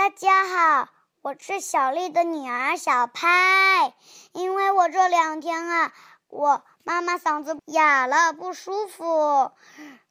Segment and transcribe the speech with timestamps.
[0.00, 0.88] 大家好，
[1.20, 3.92] 我是小丽的女儿小拍。
[4.32, 5.92] 因为我这两天啊，
[6.28, 9.52] 我妈妈嗓子哑了，不舒服，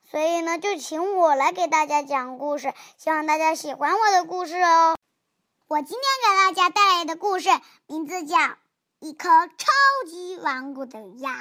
[0.04, 2.72] 所以呢，就请我来给大家讲故事。
[2.98, 4.96] 希望大家喜欢我的故事哦。
[5.68, 7.50] 我今天给大家带来的故事
[7.88, 8.38] 名字叫
[9.00, 9.71] 《一颗超
[10.06, 11.32] 级顽固的牙》。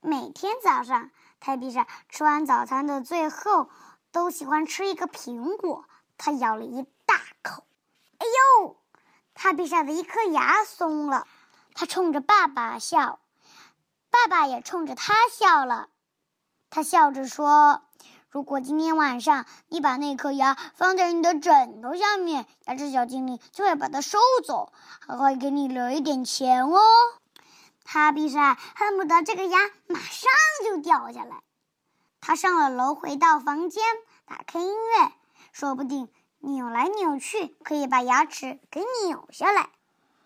[0.00, 1.10] 每天早上，
[1.40, 3.68] 泰比莎吃完早餐的最后，
[4.12, 5.84] 都喜欢吃一个苹果。
[6.18, 7.64] 他咬了一大口，
[8.18, 8.76] 哎呦！
[9.34, 11.26] 他比莎的一颗牙松了。
[11.74, 13.18] 他冲着爸爸笑，
[14.10, 15.90] 爸爸也冲着他笑了。
[16.70, 17.82] 他笑着说
[18.30, 24.72] ：“如果今天晚上你把那颗牙放在你的枕头下面，牙齿小精灵就会把它收走，
[25.06, 26.80] 还会给你留一点钱哦。”
[27.84, 30.30] 他闭上恨不得这个牙马上
[30.64, 31.42] 就掉下来。
[32.20, 33.84] 他上了楼，回到房间，
[34.24, 35.12] 打开音乐。
[35.58, 39.70] 说不定扭来扭去可以把牙齿给扭下来，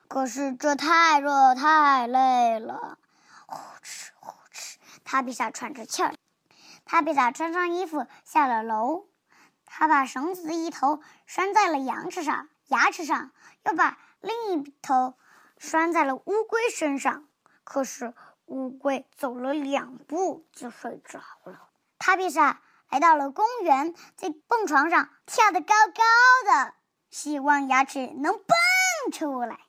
[0.09, 2.99] 可是这太热太累了。
[3.47, 6.17] 呼哧呼哧，塔比萨喘着气儿。
[6.85, 9.07] 塔比萨穿上衣服下了楼，
[9.67, 13.31] 他把绳子的一头拴在了牙齿上，牙齿上
[13.67, 15.15] 又把另一头
[15.59, 17.29] 拴在了乌龟身上。
[17.63, 18.15] 可是
[18.47, 21.69] 乌龟走了两步就睡着了。
[22.01, 22.61] 塔比萨。
[22.91, 26.03] 来到了公园，在蹦床上跳得高高
[26.53, 26.75] 的，
[27.09, 29.61] 希望牙齿能蹦出来。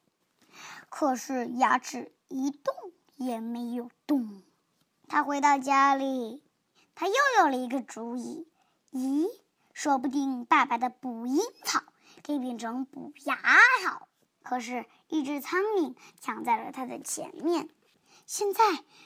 [0.89, 2.73] 可是牙齿一动
[3.15, 4.41] 也没有动。
[5.07, 6.43] 他回到家里，
[6.95, 8.47] 他又有了一个主意。
[8.91, 9.27] 咦，
[9.71, 11.83] 说不定爸爸的捕蝇草
[12.25, 13.37] 可以变成补牙
[13.83, 14.07] 草。
[14.41, 17.69] 可是，一只苍蝇抢在了他的前面。
[18.25, 18.63] 现在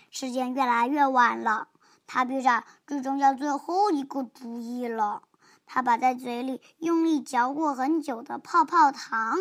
[0.09, 1.67] 时间越来越晚了。
[2.15, 5.23] 他闭上，只剩下最后一个主意了。
[5.65, 9.35] 他把在嘴里用力嚼过很久的泡泡糖，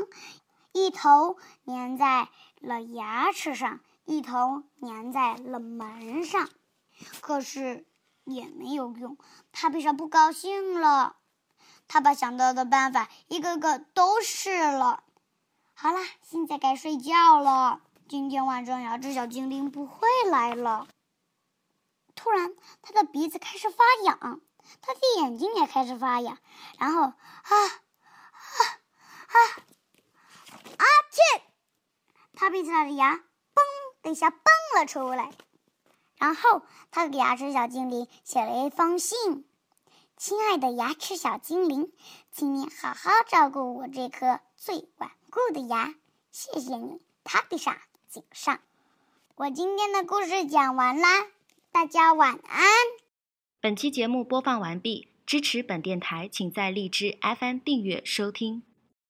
[0.72, 1.36] 一头
[1.66, 2.30] 粘在
[2.60, 6.48] 了牙齿上，一头粘在了门上。
[7.20, 7.86] 可是
[8.24, 9.18] 也没有用，
[9.52, 11.14] 他闭上不高兴了。
[11.86, 15.04] 他把想到的办法一个个都试了。
[15.74, 17.82] 好了，现在该睡觉了。
[18.08, 20.88] 今天晚上牙齿小精灵不会来了。
[22.14, 24.40] 突然，他的鼻子开始发痒，
[24.80, 26.38] 他的眼睛也开始发痒，
[26.78, 28.58] 然后啊啊
[29.26, 29.36] 啊
[30.78, 30.84] 啊！
[31.10, 31.42] 切！
[32.34, 33.22] 他鼻子上的牙嘣
[34.02, 34.40] 的一下蹦
[34.76, 35.32] 了出来，
[36.16, 39.46] 然后他给牙齿小精灵写了一封信
[40.16, 41.92] ：“亲爱的牙齿小精灵，
[42.32, 45.94] 请你好好照顾我这颗最顽固的牙，
[46.30, 48.60] 谢谢你，塔比莎井上。”
[49.36, 51.08] 我今天的故事讲完啦。
[51.74, 52.64] 大家晚安。
[53.60, 58.62] 本期节目播放完毕，支持本电台，请在荔枝 FM 订阅收听。